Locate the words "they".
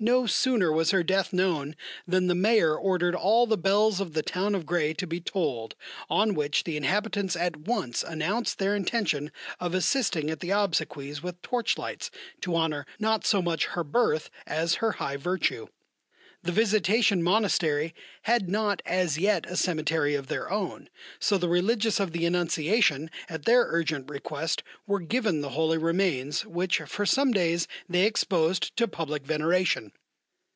27.88-28.04